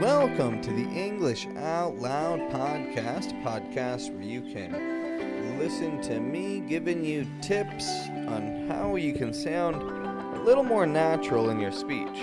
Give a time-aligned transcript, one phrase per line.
[0.00, 7.04] Welcome to the English Out Loud podcast, podcast where you can listen to me giving
[7.04, 12.22] you tips on how you can sound a little more natural in your speech.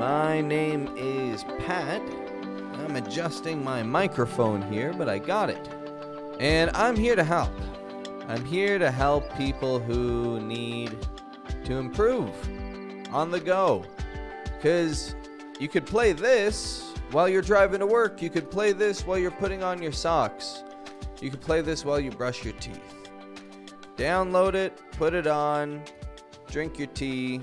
[0.00, 2.02] My name is Pat.
[2.80, 5.68] I'm adjusting my microphone here, but I got it.
[6.40, 7.52] And I'm here to help.
[8.26, 11.06] I'm here to help people who need
[11.66, 12.34] to improve
[13.14, 13.84] on the go.
[14.56, 15.14] Because
[15.60, 18.20] you could play this while you're driving to work.
[18.20, 20.64] You could play this while you're putting on your socks.
[21.20, 23.10] You could play this while you brush your teeth.
[23.96, 25.82] Download it, put it on,
[26.50, 27.40] drink your tea.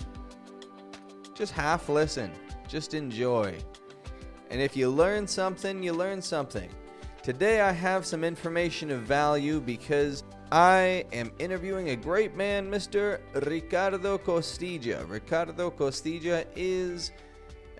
[1.34, 2.32] Just half listen,
[2.68, 3.58] just enjoy.
[4.50, 6.70] And if you learn something, you learn something.
[7.24, 13.22] Today I have some information of value because I am interviewing a great man, Mr.
[13.48, 15.08] Ricardo Costilla.
[15.08, 17.12] Ricardo Costilla is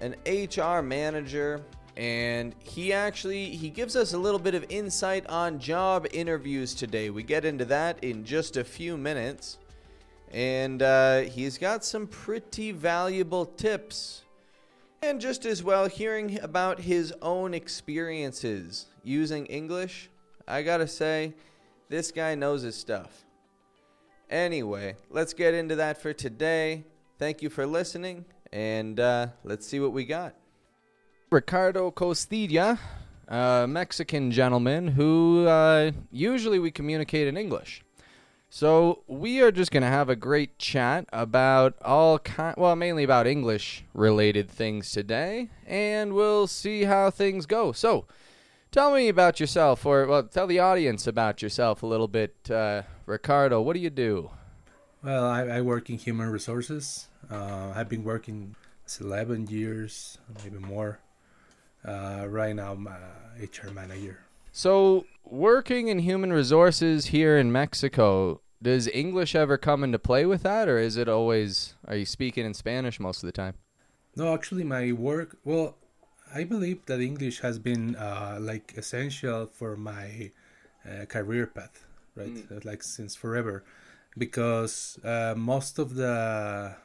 [0.02, 1.62] an HR manager
[1.98, 7.10] and he actually he gives us a little bit of insight on job interviews today.
[7.10, 9.58] We get into that in just a few minutes.
[10.32, 14.24] And uh, he's got some pretty valuable tips.
[15.04, 20.10] And just as well, hearing about his own experiences using English,
[20.48, 21.34] I gotta say,
[21.90, 23.26] this guy knows his stuff.
[24.30, 26.86] Anyway, let's get into that for today.
[27.20, 30.36] Thank you for listening, and uh, let's see what we got.
[31.30, 32.78] Ricardo Costilla,
[33.28, 37.84] a Mexican gentleman who uh, usually we communicate in English.
[38.54, 43.06] So we are just going to have a great chat about all kind, well, mainly
[43.06, 47.72] about English related things today, and we'll see how things go.
[47.72, 48.08] So,
[48.70, 52.82] tell me about yourself, or well, tell the audience about yourself a little bit, uh,
[53.06, 53.62] Ricardo.
[53.62, 54.32] What do you do?
[55.02, 57.08] Well, I, I work in human resources.
[57.32, 58.56] Uh, I've been working
[59.00, 61.00] 11 years, maybe more.
[61.88, 63.00] Uh, right now, I'm a
[63.42, 64.20] HR manager.
[64.52, 70.44] So, working in human resources here in Mexico, does English ever come into play with
[70.44, 73.56] that, or is it always, are you speaking in Spanish most of the time?
[74.16, 75.78] No, actually, my work, well,
[76.36, 80.32] I believe that English has been uh, like essential for my
[80.86, 82.30] uh, career path, right?
[82.30, 82.66] Mm.
[82.66, 83.64] Like since forever,
[84.18, 86.76] because uh, most of the,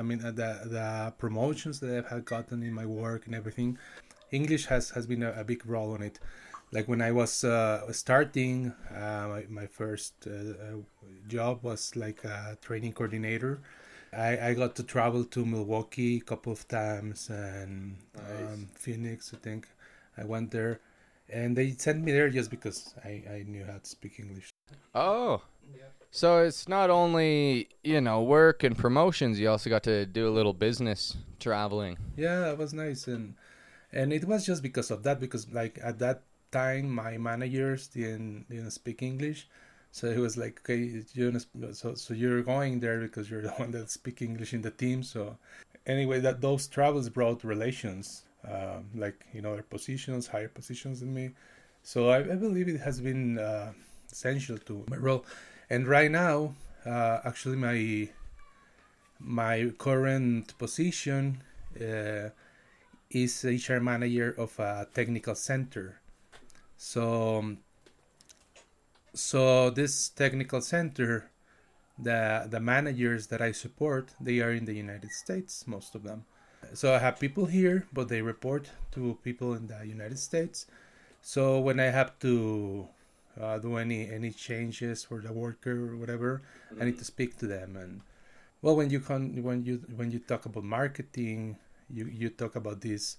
[0.00, 3.78] I mean, uh, the the promotions that I've had gotten in my work and everything,
[4.32, 6.18] English has has been a, a big role on it
[6.72, 10.76] like when I was uh, starting, uh, my, my, first uh, uh,
[11.26, 13.60] job was like a training coordinator.
[14.12, 18.54] I, I got to travel to Milwaukee a couple of times and nice.
[18.54, 19.68] um, Phoenix, I think.
[20.16, 20.80] I went there
[21.28, 24.50] and they sent me there just because I, I knew how to speak English.
[24.94, 25.42] Oh.
[26.10, 30.32] So it's not only, you know, work and promotions, you also got to do a
[30.32, 31.98] little business traveling.
[32.16, 33.34] Yeah, it was nice and
[33.92, 38.48] and it was just because of that because like at that time my managers didn't
[38.48, 39.48] didn't speak English,
[39.92, 41.40] so it was like, okay, you
[41.72, 45.02] so so you're going there because you're the one that speak English in the team.
[45.02, 45.36] So
[45.86, 51.30] anyway, that those travels brought relations, uh, like you know, positions, higher positions than me.
[51.82, 53.72] So I, I believe it has been uh,
[54.10, 55.24] essential to my role.
[55.70, 56.54] And right now,
[56.84, 58.10] uh, actually, my
[59.18, 61.42] my current position
[61.80, 62.30] uh,
[63.10, 66.00] is HR manager of a technical center
[66.82, 67.56] so,
[69.12, 71.30] so this technical center,
[71.98, 76.24] the the managers that I support, they are in the United States, most of them.
[76.72, 80.66] So I have people here, but they report to people in the United States.
[81.20, 82.88] So when I have to
[83.40, 86.82] uh, do any any changes for the worker or whatever, mm-hmm.
[86.82, 87.76] I need to speak to them.
[87.76, 88.02] And
[88.62, 91.56] well, when you con when you when you talk about marketing,
[91.88, 93.16] you you talk about this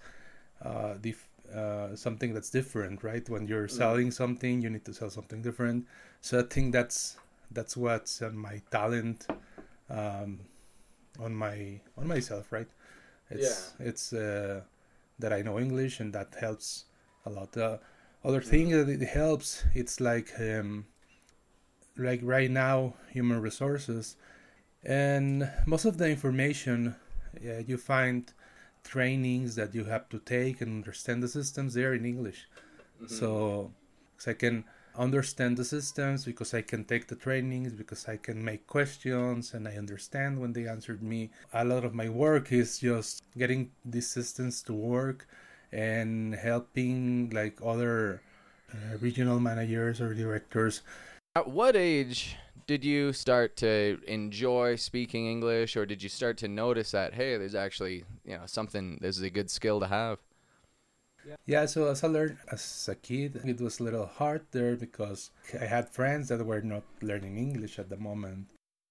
[0.61, 1.15] uh, the
[1.53, 3.27] uh, something that's different, right?
[3.27, 3.71] When you're mm.
[3.71, 5.85] selling something, you need to sell something different.
[6.21, 7.17] So I think that's
[7.51, 9.27] that's what's on my talent,
[9.89, 10.39] um,
[11.19, 12.69] on my on myself, right?
[13.29, 13.87] It's yeah.
[13.87, 14.61] it's uh,
[15.19, 16.85] that I know English and that helps
[17.25, 17.55] a lot.
[17.57, 17.77] Uh,
[18.23, 20.85] other thing that it helps, it's like um,
[21.97, 24.15] like right now, human resources,
[24.83, 26.95] and most of the information
[27.41, 28.33] you find
[28.83, 32.47] trainings that you have to take and understand the systems there in English.
[32.97, 33.13] Mm-hmm.
[33.13, 33.71] So,
[34.27, 34.65] I can
[34.95, 39.67] understand the systems because I can take the trainings because I can make questions and
[39.67, 41.31] I understand when they answered me.
[41.53, 45.27] A lot of my work is just getting these systems to work
[45.71, 48.21] and helping like other
[48.73, 50.81] uh, regional managers or directors.
[51.35, 52.35] At what age
[52.67, 57.37] did you start to enjoy speaking English, or did you start to notice that hey,
[57.37, 58.97] there's actually you know something.
[59.01, 60.19] This is a good skill to have.
[61.45, 65.31] Yeah, so as I learned as a kid, it was a little hard there because
[65.53, 68.47] I had friends that were not learning English at the moment.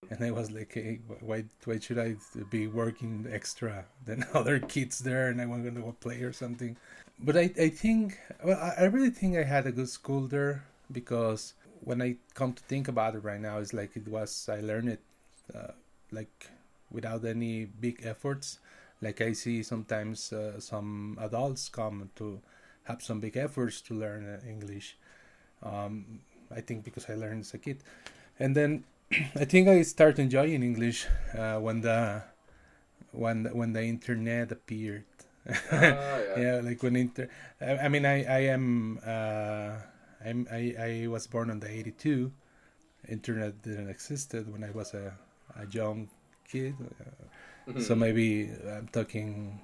[0.09, 2.17] And I was like, hey, why, why should I
[2.49, 6.77] be working extra than other kids there and I want to go play or something?
[7.19, 11.55] But I, I think, well, I really think I had a good school there because
[11.85, 14.89] when I come to think about it right now, it's like it was, I learned
[14.89, 15.01] it
[15.55, 15.73] uh,
[16.11, 16.51] like
[16.91, 18.59] without any big efforts.
[19.03, 22.41] Like I see sometimes uh, some adults come to
[22.85, 24.97] have some big efforts to learn uh, English.
[25.63, 26.21] Um,
[26.55, 27.83] I think because I learned as a kid,
[28.39, 32.23] and then I think I start enjoying English uh, when the
[33.13, 35.05] when when the internet appeared.
[35.73, 36.37] Ah, yeah.
[36.37, 37.29] yeah, like when inter.
[37.61, 39.77] I, I mean, I I am uh,
[40.25, 42.33] I'm I I was born on the eighty two.
[43.09, 45.17] Internet didn't existed when I was a
[45.57, 46.09] a young
[46.47, 46.77] kid.
[46.81, 47.27] Uh,
[47.69, 47.81] Mm-hmm.
[47.81, 49.61] So maybe I'm talking,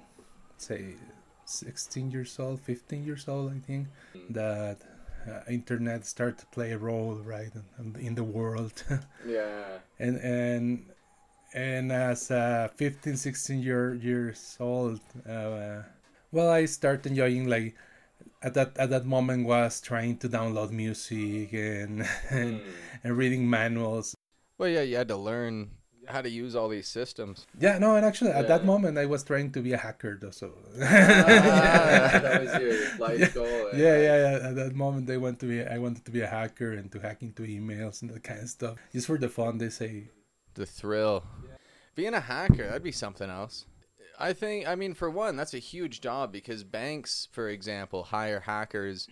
[0.57, 0.95] say,
[1.45, 3.87] 16 years old, 15 years old, I think,
[4.29, 4.79] that
[5.25, 8.83] uh, internet start to play a role, right, in, in the world.
[9.25, 9.79] yeah.
[9.99, 10.85] and and
[11.53, 15.81] and as uh, 15, 16 year, years old, uh,
[16.31, 17.75] well, I started enjoying like
[18.43, 22.61] at that at that moment was trying to download music and and,
[23.03, 24.15] and reading manuals
[24.57, 25.71] Well, yeah, you had to learn
[26.09, 27.45] how to use all these systems.
[27.59, 30.31] Yeah, no, and actually at that moment I was trying to be a hacker though,
[30.31, 33.29] so Ah, that was your life yeah.
[33.29, 33.77] goal, eh?
[33.77, 34.49] Yeah, yeah, yeah.
[34.49, 36.99] At that moment I want to be I wanted to be a hacker and to
[36.99, 38.77] hack into emails and that kind of stuff.
[38.91, 40.09] Just for the fun they say.
[40.55, 41.23] The thrill.
[41.95, 43.65] Being a hacker, that'd be something else.
[44.19, 48.39] I think, I mean, for one, that's a huge job because banks, for example, hire
[48.39, 49.07] hackers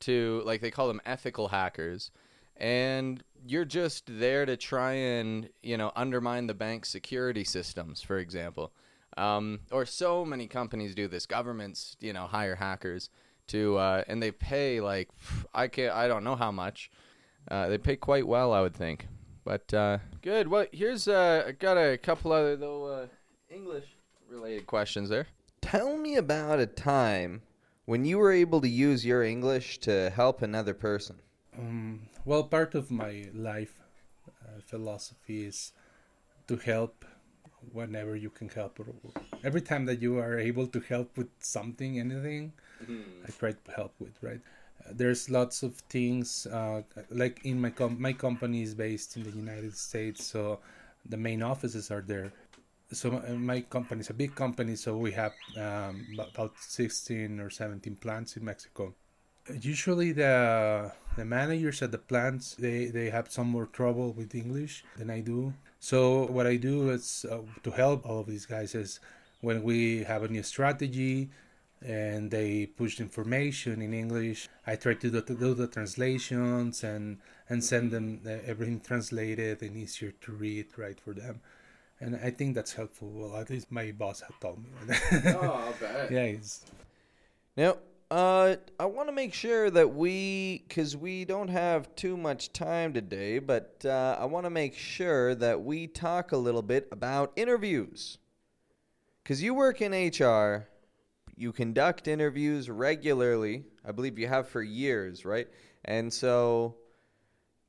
[0.00, 2.10] to, like, they call them ethical hackers.
[2.56, 8.18] And you're just there to try and, you know, undermine the bank's security systems, for
[8.18, 8.72] example.
[9.16, 11.26] Um, or so many companies do this.
[11.26, 13.10] Governments, you know, hire hackers
[13.48, 15.08] to, uh, and they pay, like,
[15.54, 16.90] I, can't, I don't know how much.
[17.50, 19.06] Uh, they pay quite well, I would think.
[19.48, 20.48] But uh, good.
[20.48, 23.06] Well, here's uh, I got a couple other though uh,
[23.48, 23.86] English
[24.28, 25.26] related questions there.
[25.62, 27.40] Tell me about a time
[27.86, 31.16] when you were able to use your English to help another person.
[31.58, 33.74] Um, well, part of my life
[34.44, 35.72] uh, philosophy is
[36.46, 37.04] to help
[37.72, 38.78] whenever you can help.
[39.42, 42.52] Every time that you are able to help with something, anything,
[43.26, 44.14] I try to help with.
[44.22, 44.40] Right?
[44.86, 49.24] Uh, there's lots of things uh, like in my com- my company is based in
[49.24, 50.60] the United States, so
[51.08, 52.32] the main offices are there.
[52.92, 57.50] So uh, my company is a big company, so we have um, about 16 or
[57.50, 58.94] 17 plants in Mexico
[59.60, 64.84] usually the the managers at the plants they they have some more trouble with english
[64.96, 65.52] than i do.
[65.80, 69.00] So what i do is uh, to help all of these guys is
[69.40, 71.30] when we have a new strategy
[71.82, 77.18] and they push information in english i try to do, to do the translations and
[77.48, 81.40] and send them uh, everything translated and easier to read right for them.
[82.00, 83.08] And i think that's helpful.
[83.10, 84.70] Well at least my boss had told me.
[85.24, 86.10] I'll bet.
[86.10, 86.64] yeah it's
[87.56, 87.76] Now,
[88.10, 92.94] uh, I want to make sure that we, because we don't have too much time
[92.94, 97.32] today, but uh, I want to make sure that we talk a little bit about
[97.36, 98.16] interviews.
[99.22, 100.68] Because you work in HR,
[101.36, 103.64] you conduct interviews regularly.
[103.84, 105.48] I believe you have for years, right?
[105.84, 106.76] And so,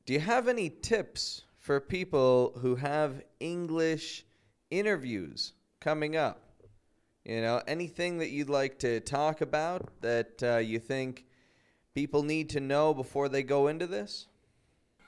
[0.06, 4.26] do you have any tips for people who have English
[4.72, 6.49] interviews coming up?
[7.26, 11.26] You know, anything that you'd like to talk about that uh, you think
[11.94, 14.28] people need to know before they go into this?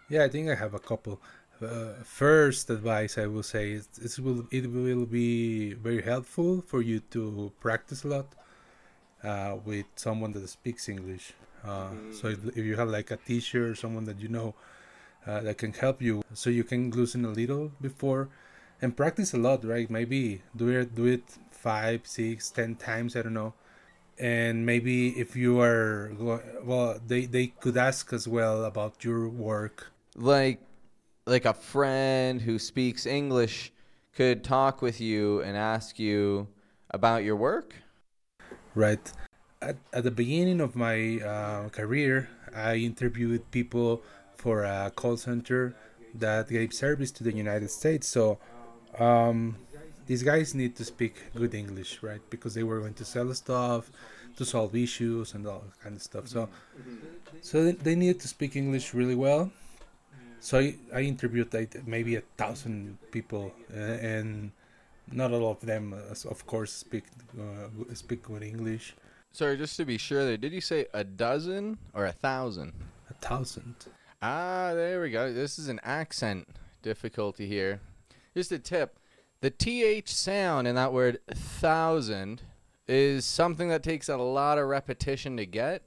[0.10, 1.22] Yeah, I think I have a couple.
[1.62, 6.82] Uh, first advice I will say is it will it will be very helpful for
[6.82, 8.28] you to practice a lot
[9.24, 11.34] uh, with someone that speaks English.
[11.64, 14.56] Uh, So if, if you have like a teacher or someone that you know
[15.28, 18.30] uh, that can help you, so you can loosen a little before
[18.82, 19.90] and practice a lot, right?
[19.90, 21.24] Maybe do it do it
[21.62, 23.16] five, six, ten times.
[23.16, 23.54] I don't know.
[24.20, 26.12] And maybe if you are
[26.64, 30.60] well, they they could ask as well about your work Like,
[31.26, 33.72] like a friend who speaks English
[34.14, 36.48] could talk with you and ask you
[36.92, 37.74] about your work.
[38.76, 39.12] right
[39.62, 44.02] at, at the beginning of my uh, career i interviewed people
[44.36, 45.76] for a call center
[46.14, 48.38] that gave service to the united states so
[49.00, 49.56] um,
[50.12, 53.84] these guys need to speak good english right because they were going to sell stuff
[54.38, 56.42] to solve issues and all that kind of stuff so
[57.50, 59.44] so they- needed to speak english really well
[60.48, 64.52] so i, I interviewed like maybe a thousand people uh, and
[65.20, 67.06] not all of them uh, of course speak
[67.44, 68.88] uh, speak good english
[69.34, 72.74] Sorry, just to be sure there, did you say a dozen or a thousand?
[73.10, 73.76] A thousand.
[74.22, 75.32] Ah, there we go.
[75.32, 76.50] This is an accent
[76.82, 77.80] difficulty here.
[78.36, 79.00] Just a tip.
[79.42, 82.44] The TH sound in that word thousand
[82.88, 85.84] is something that takes a lot of repetition to get.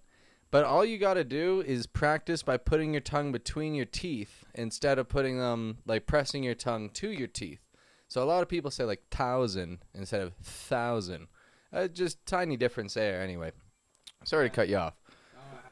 [0.51, 4.45] But all you got to do is practice by putting your tongue between your teeth
[4.55, 7.61] instead of putting them like pressing your tongue to your teeth.
[8.09, 11.29] So a lot of people say like thousand instead of thousand.
[11.73, 13.23] Uh, just tiny difference there.
[13.23, 13.53] Anyway,
[14.25, 14.95] sorry to cut you off.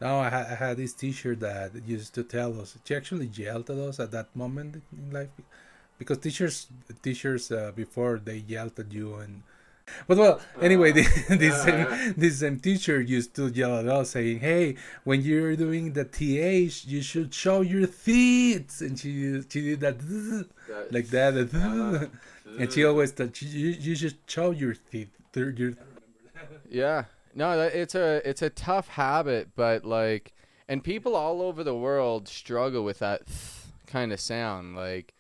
[0.01, 2.77] No, I, ha- I had this that used to tell us.
[2.85, 5.29] She actually yelled at us at that moment in life,
[6.03, 6.67] because teachers,
[7.03, 9.43] teachers uh, before they yelled at you and.
[10.07, 14.39] But well, anyway, this this same, this same teacher used to yell at us, saying,
[14.41, 19.81] "Hey, when you're doing the th, you should show your teeth." And she she did
[19.81, 19.99] that
[20.91, 21.35] like that,
[22.59, 25.75] and she always said, "You you should show your teeth." Your,
[26.71, 27.05] yeah,
[27.35, 30.33] no, it's a it's a tough habit, but like,
[30.69, 33.23] and people all over the world struggle with that
[33.87, 34.77] kind of sound.
[34.77, 35.15] Like,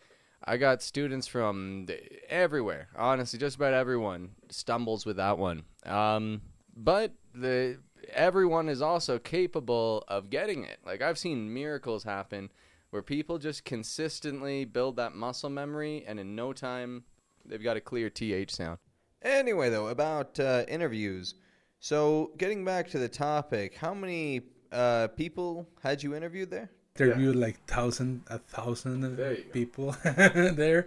[0.45, 1.87] I got students from
[2.29, 2.89] everywhere.
[2.97, 5.65] Honestly, just about everyone stumbles with that one.
[5.87, 6.43] Um,
[6.77, 7.79] but the
[8.13, 10.79] everyone is also capable of getting it.
[10.85, 12.51] Like I've seen miracles happen
[12.91, 17.05] where people just consistently build that muscle memory, and in no time,
[17.47, 18.79] they've got a clear th sound.
[19.23, 21.35] Anyway, though, about uh, interviews.
[21.81, 26.71] So, getting back to the topic, how many uh, people had you interviewed there?
[26.99, 27.41] Interviewed yeah.
[27.41, 29.17] like thousand, a thousand
[29.53, 30.87] people there,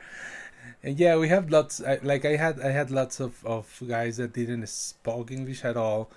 [0.83, 1.81] and yeah, we have lots.
[1.81, 5.75] I, like I had, I had lots of, of guys that didn't speak English at
[5.75, 6.11] all.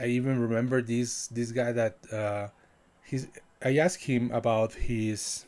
[0.00, 2.48] I even remember this this guy that uh,
[3.04, 3.28] he's.
[3.62, 5.46] I asked him about his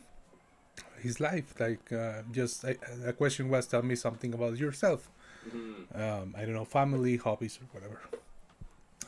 [1.00, 1.58] his life.
[1.58, 5.10] Like uh, just I, a question was, tell me something about yourself.
[5.48, 6.00] Mm-hmm.
[6.00, 8.00] Um, I don't know, family, hobbies, or whatever.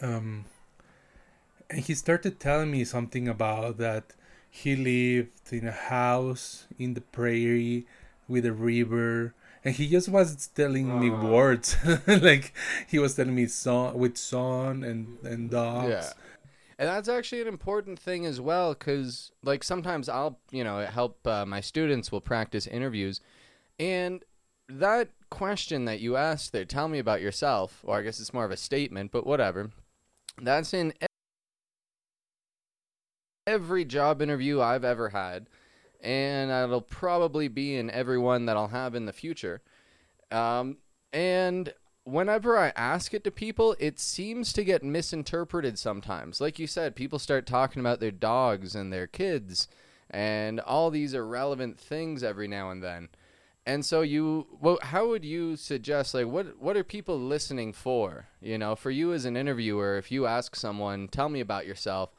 [0.00, 0.46] Um,
[1.70, 4.14] and he started telling me something about that
[4.54, 7.86] he lived in a house in the prairie
[8.28, 9.32] with a river
[9.64, 11.74] and he just was telling me words.
[12.06, 12.52] Like
[12.86, 15.88] he was telling me son with son and and dogs.
[15.88, 16.12] Yeah.
[16.78, 21.26] And that's actually an important thing as well because like sometimes i'll you know help
[21.26, 23.22] uh, my students will practice interviews.
[23.78, 24.22] And
[24.68, 28.44] that question that you asked there tell me about yourself or i guess it's more
[28.44, 29.70] of a statement but whatever
[30.42, 30.92] that's in
[33.52, 35.46] every job interview I've ever had,
[36.00, 39.60] and it'll probably be in every one that I'll have in the future.
[40.30, 40.78] Um,
[41.12, 46.40] and whenever I ask it to people, it seems to get misinterpreted sometimes.
[46.40, 49.68] Like you said, people start talking about their dogs and their kids
[50.10, 53.08] and all these irrelevant things every now and then.
[53.64, 58.26] And so you, well, how would you suggest, like, what what are people listening for?
[58.40, 62.10] You know, for you as an interviewer, if you ask someone, tell me about yourself,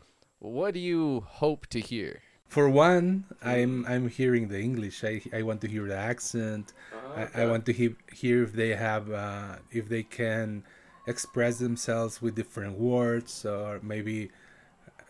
[0.44, 2.22] what do you hope to hear?
[2.48, 5.04] For one, I'm I'm hearing the English.
[5.04, 6.74] I, I want to hear the accent.
[6.94, 7.32] okay.
[7.34, 10.64] I, I, want to he- hear if they have uh, if they can
[11.08, 14.30] express themselves with different words or maybe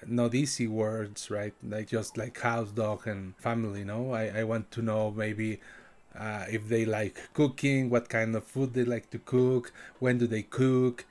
[0.07, 1.53] not easy words, right?
[1.63, 3.79] Like just like house, dog, and family.
[3.79, 5.59] You know, I, I want to know maybe
[6.17, 10.27] uh, if they like cooking, what kind of food they like to cook, when do
[10.27, 11.05] they cook.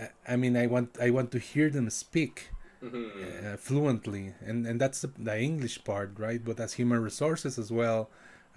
[0.00, 2.50] Uh, I mean, I want I want to hear them speak
[2.82, 3.54] mm-hmm.
[3.54, 6.44] uh, fluently, and and that's the, the, English part, right?
[6.44, 8.10] But as human resources as well,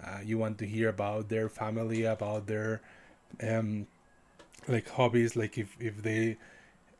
[0.04, 2.80] uh, you want to hear about their family, about their
[3.42, 3.86] um,
[4.68, 6.36] like hobbies, like if if they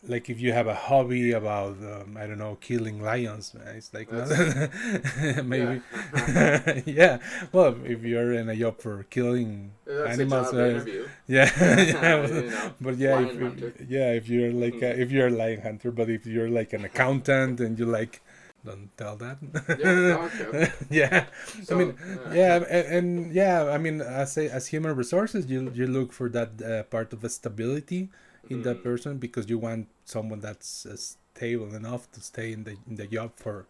[0.08, 3.92] like if you have a hobby about um, I don't know killing lions, man, it's
[3.92, 4.10] like
[5.44, 5.82] maybe
[6.14, 6.80] yeah.
[6.86, 7.18] yeah.
[7.52, 10.84] Well, if you're in a job for killing That's animals, uh,
[11.26, 12.26] yeah, yeah.
[12.26, 14.82] you know, but yeah, if, if, yeah, if you're like mm.
[14.82, 18.22] a, if you're a lion hunter, but if you're like an accountant and you like
[18.64, 19.38] don't tell that.
[19.80, 21.26] yeah, yeah.
[21.64, 21.98] So, I mean,
[22.32, 26.28] yeah, and, and, yeah, I mean, as a, as human resources, you you look for
[26.30, 28.10] that uh, part of the stability
[28.50, 32.76] in that person because you want someone that's uh, stable enough to stay in the
[32.88, 33.66] in the job for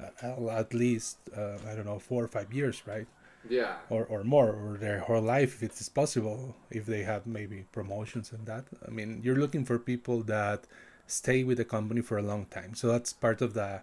[0.00, 3.06] uh, at least uh, I don't know four or five years, right?
[3.48, 3.74] Yeah.
[3.90, 6.56] Or or more, or their whole life if it is possible.
[6.70, 8.64] If they have maybe promotions and that.
[8.86, 10.66] I mean, you're looking for people that
[11.06, 12.74] stay with the company for a long time.
[12.74, 13.82] So that's part of the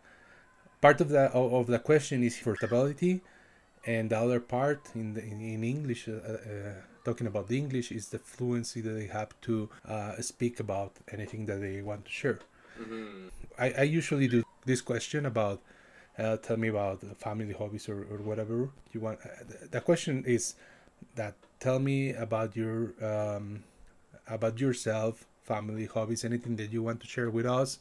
[0.81, 3.21] part of the of the question is for stability,
[3.85, 6.07] and the other part in the, in, in English.
[6.07, 10.59] Uh, uh, talking about the English is the fluency that they have to uh, speak
[10.59, 12.39] about anything that they want to share.
[12.79, 13.27] Mm-hmm.
[13.57, 15.61] I, I usually do this question about
[16.17, 19.19] uh, tell me about family hobbies or, or whatever you want.
[19.23, 20.55] Uh, the question is
[21.15, 23.63] that tell me about your um,
[24.27, 27.79] about yourself family, hobbies, anything that you want to share with us.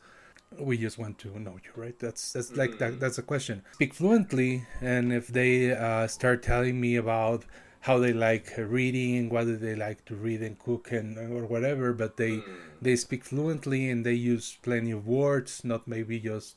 [0.58, 1.96] We just want to know you, right?
[1.98, 2.98] That's that's like that.
[2.98, 3.62] That's a question.
[3.74, 7.44] Speak fluently, and if they uh, start telling me about
[7.80, 11.92] how they like reading, what do they like to read and cook and or whatever,
[11.92, 12.42] but they
[12.82, 16.56] they speak fluently and they use plenty of words, not maybe just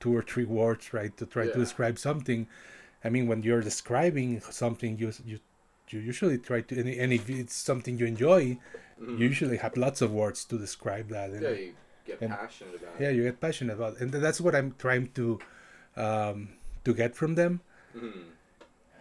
[0.00, 2.46] two or three words, right, to try to describe something.
[3.04, 5.38] I mean, when you're describing something, you you
[5.90, 8.56] you usually try to, and, and if it's something you enjoy,
[9.00, 11.30] you usually have lots of words to describe that.
[11.30, 11.62] And, Mm-hmm.
[11.62, 11.74] you
[12.06, 14.00] get and- passionate about yeah, you get passionate about, it.
[14.00, 15.38] and that's what I'm trying to
[15.96, 16.48] um,
[16.84, 17.60] to get from them.
[17.96, 18.20] Mm-hmm.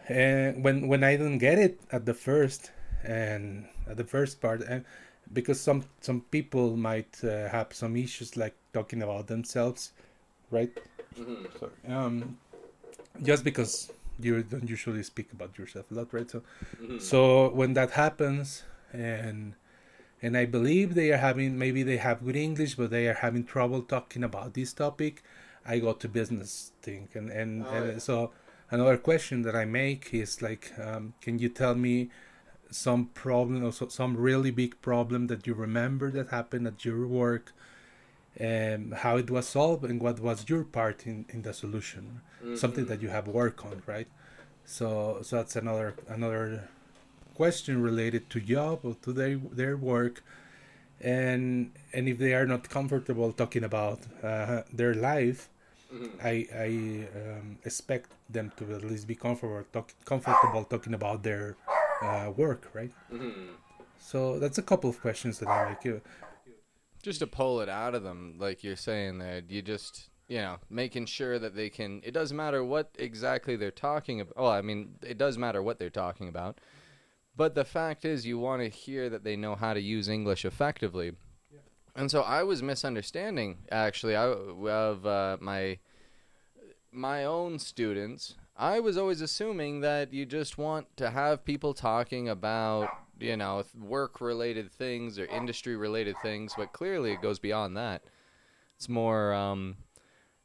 [0.10, 2.72] And when when I don't get it at the first
[3.04, 4.86] and at the first part, and
[5.34, 9.92] because some some people might uh, have some issues like talking about themselves,
[10.52, 10.72] right?
[11.20, 11.46] Mm-hmm.
[11.60, 11.72] Sorry.
[11.88, 12.38] Um,
[13.24, 16.30] just because you don't usually speak about yourself a lot, right?
[16.30, 16.44] So
[16.82, 16.98] Mm-hmm.
[16.98, 19.56] so when that happens, and
[20.22, 23.44] and I believe they are having maybe they have good English, but they are having
[23.46, 25.24] trouble talking about this topic.
[25.66, 28.00] I go to business thing, and and, Oh, and yeah.
[28.00, 28.32] so
[28.72, 32.10] another question that I make is like, um, can you tell me
[32.72, 37.06] some problem or so, some really big problem that you remember that happened at your
[37.06, 37.54] work?
[38.38, 42.22] and how it was solved and what was your part in, in the solution?
[42.56, 44.08] Something that you have worked on right?
[44.66, 46.70] So so that's another another
[47.36, 50.24] question related to job or to their their work.
[51.00, 55.50] And and if they are not comfortable talking about uh, their life
[56.24, 56.70] i i
[57.22, 61.56] um, expect them to at least be comfortable talk, comfortable talking about their
[62.02, 63.54] uh, work right Mm-hmm.
[64.00, 66.02] so that's a couple of questions that i make you
[67.02, 70.58] just to pull it out of them, like you're saying there, you just you know
[70.70, 72.02] making sure that they can.
[72.04, 74.38] It doesn't matter what exactly they're talking about.
[74.38, 76.60] Well, I mean, it does matter what they're talking about,
[77.36, 80.46] but the fact is, you want to hear that they know how to use English
[80.46, 81.14] effectively.
[81.94, 84.16] And so I was misunderstanding actually.
[84.16, 85.80] I of uh, my
[86.92, 88.36] my own students.
[88.56, 93.64] I was always assuming that you just want to have people talking about, you know,
[93.80, 98.04] work related things or industry related things, but clearly it goes beyond that.
[98.76, 99.78] It's more, um,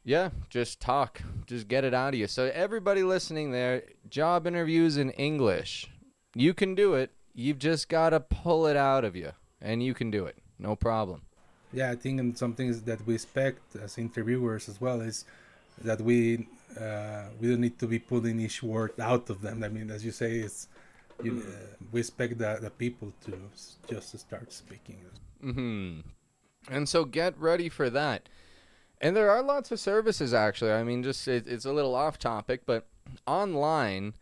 [0.03, 2.27] yeah, just talk, just get it out of you.
[2.27, 5.91] So, everybody listening there, job interviews in English,
[6.33, 7.11] you can do it.
[7.33, 9.31] You've just got to pull it out of you,
[9.61, 10.37] and you can do it.
[10.57, 11.23] No problem.
[11.73, 15.25] Yeah, I think and some things that we expect as interviewers as well is
[15.83, 16.47] that we
[16.79, 19.63] uh, we don't need to be pulling each word out of them.
[19.63, 20.67] I mean, as you say, it's
[21.23, 23.33] you, uh, we expect the, the people to
[23.89, 24.99] just start speaking.
[25.41, 25.99] hmm
[26.69, 28.29] And so get ready for that.
[28.99, 30.71] And there are lots of services actually.
[30.71, 32.87] I mean, just it, it's a little off topic, but
[33.25, 34.13] online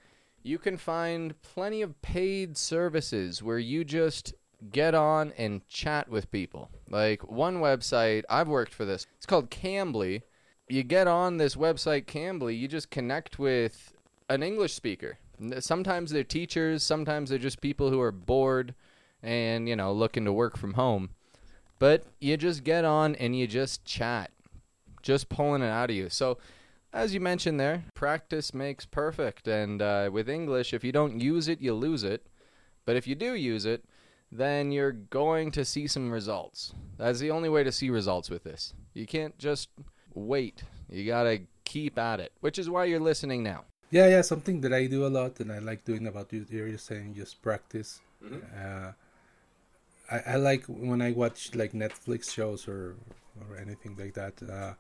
[0.44, 4.34] you can find plenty of paid services where you just
[4.72, 6.70] get on and chat with people.
[6.90, 9.08] Like one website, I've worked for this.
[9.18, 10.22] It's called Cambly.
[10.68, 13.94] You get on this website Cambly, you just connect with
[14.30, 15.20] an English speaker.
[15.60, 18.74] Sometimes they're teachers, sometimes they're just people who are bored
[19.22, 21.12] and, you know, looking to work from home.
[21.78, 24.32] But you just get on and you just chat,
[25.04, 26.10] just pulling it out of you.
[26.10, 26.38] So,
[26.94, 29.48] as you mentioned there, practice makes perfect.
[29.48, 32.26] And uh, with English, if you don't use it, you lose it.
[32.86, 33.84] But if you do use it,
[34.32, 36.74] then you're going to see some results.
[36.98, 38.74] That's the only way to see results with this.
[38.94, 39.70] You can't just
[40.16, 40.64] wait.
[40.90, 43.66] You got to keep at it, which is why you're listening now.
[43.92, 46.46] Yeah, yeah, something that I do a lot and I like doing about you.
[46.50, 48.02] You're saying just practice.
[48.26, 48.92] Uh,
[50.12, 52.96] I, I like when I watch like Netflix shows or
[53.42, 54.42] or anything like that.
[54.42, 54.74] Uh,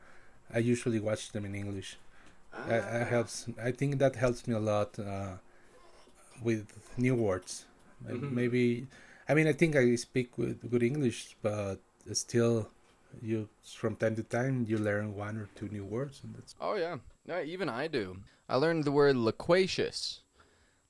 [0.53, 1.97] I usually watch them in English.
[2.53, 3.47] I, I helps.
[3.61, 5.33] I think that helps me a lot uh,
[6.41, 6.67] with
[6.97, 7.65] new words.
[8.05, 8.31] Mhm.
[8.31, 8.87] Maybe,
[9.27, 11.79] I mean, I think I speak with good English, but
[12.13, 12.69] still,
[13.21, 16.75] you from time to time you learn one or two new words, and that's Oh
[16.75, 18.17] yeah, no, even I do.
[18.47, 20.21] I learned the word loquacious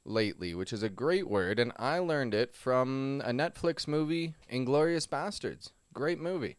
[0.03, 5.07] lately, which is a great word, and I learned it from a Netflix movie, Inglourious
[5.07, 5.71] Basterds.
[5.93, 6.57] Great movie.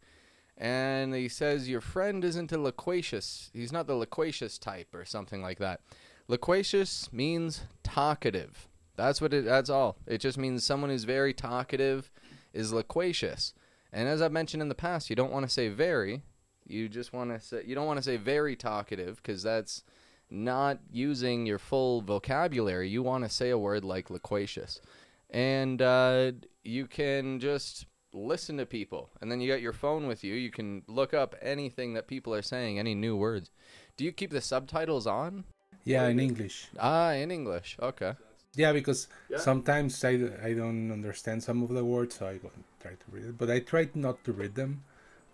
[0.59, 3.51] And he says your friend isn't a loquacious.
[3.53, 5.81] He's not the loquacious type or something like that.
[6.29, 8.67] Loquacious means talkative.
[8.97, 9.99] That's what it that's all.
[10.07, 12.11] It just means someone who's very talkative
[12.55, 13.53] is loquacious.
[13.97, 16.21] And as I've mentioned in the past, you don't want to say very,
[16.67, 19.85] you just want to say you don't want to say very talkative because that's
[20.29, 22.91] not using your full vocabulary.
[22.91, 24.83] You want to say a word like loquacious,
[25.31, 26.33] and uh,
[26.63, 30.35] you can just listen to people, and then you got your phone with you.
[30.35, 33.51] You can look up anything that people are saying, any new words.
[33.97, 35.45] Do you keep the subtitles on?
[35.85, 36.69] yeah, in English.
[36.79, 37.79] Ah, in English.
[37.81, 38.13] Okay.
[38.57, 39.39] Yeah, because Yeah.
[39.39, 42.39] sometimes I, I don't understand some of the words, so I
[42.81, 43.39] try to read it.
[43.39, 44.83] But I try not to read them,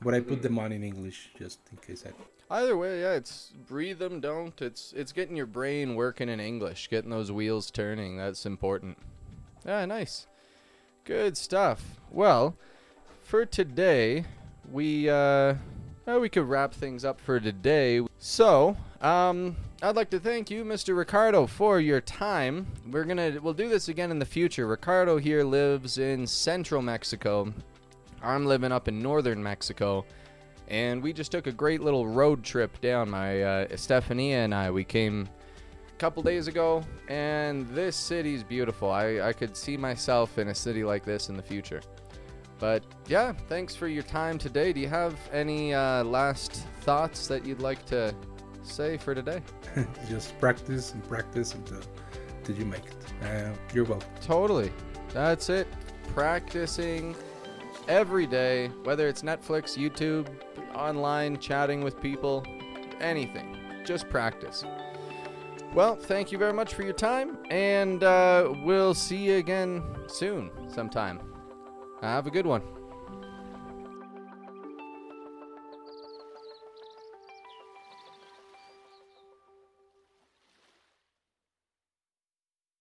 [0.02, 0.42] but I put Mhm.
[0.42, 2.10] them on in English just in case I.
[2.50, 4.60] Either way, yeah, it's breathe them, don't.
[4.60, 8.18] It's it's getting your brain working in English, getting those wheels turning.
[8.18, 8.98] That's important.
[9.64, 10.26] Yeah, nice.
[11.04, 11.98] Good stuff.
[12.10, 12.56] Well,
[13.22, 14.24] for today,
[14.70, 15.54] we uh
[16.04, 18.02] well, we could wrap things up for today.
[18.18, 20.96] So, um I'd like to thank you, Mr.
[20.96, 22.68] Ricardo, for your time.
[22.88, 24.68] We're gonna we'll do this again in the future.
[24.68, 27.52] Ricardo here lives in central Mexico.
[28.22, 30.04] I'm living up in northern Mexico
[30.68, 33.10] and we just took a great little road trip down.
[33.10, 35.28] My uh, Estefania and I, we came
[35.88, 38.90] a couple days ago, and this city's beautiful.
[38.90, 41.82] I, I could see myself in a city like this in the future.
[42.58, 44.72] But yeah, thanks for your time today.
[44.72, 48.14] Do you have any uh, last thoughts that you'd like to
[48.62, 49.42] say for today?
[50.08, 51.80] just practice and practice until,
[52.38, 53.26] until you make it.
[53.26, 54.08] Uh, you're welcome.
[54.20, 54.72] Totally.
[55.12, 55.68] That's it.
[56.14, 57.14] Practicing
[57.88, 60.28] every day, whether it's Netflix, YouTube,
[60.74, 62.44] online, chatting with people,
[63.00, 63.56] anything.
[63.84, 64.64] Just practice.
[65.74, 70.50] Well, thank you very much for your time, and uh, we'll see you again soon,
[70.68, 71.20] sometime.
[72.02, 72.62] Have a good one.